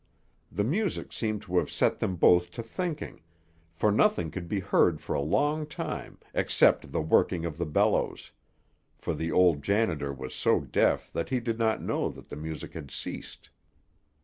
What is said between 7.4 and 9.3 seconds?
of the bellows; for